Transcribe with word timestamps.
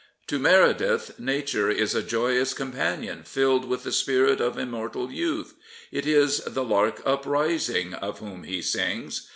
''To 0.29 0.39
Meredith 0.39 1.19
Nature 1.19 1.69
is 1.69 1.93
a 1.93 2.01
joyous 2.01 2.55
companion 2.55 3.21
filled 3.21 3.65
with 3.65 3.83
the 3.83 3.91
spirit 3.91 4.41
of 4.41 4.57
immortal 4.57 5.11
youth; 5.11 5.53
it 5.91 6.07
is" 6.07 6.39
The 6.55 6.63
Lark 6.63 7.03
Uprising" 7.05 7.93
of 7.93 8.17
whom 8.17 8.43
he 8.45 8.63
sings. 8.63 9.27